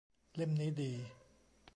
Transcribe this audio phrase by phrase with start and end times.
[0.35, 0.91] เล่มนี้ดี